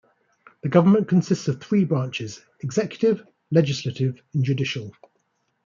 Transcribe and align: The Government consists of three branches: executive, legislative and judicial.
The 0.63 0.69
Government 0.69 1.07
consists 1.07 1.47
of 1.47 1.61
three 1.61 1.83
branches: 1.85 2.43
executive, 2.63 3.23
legislative 3.51 4.19
and 4.33 4.43
judicial. 4.43 4.95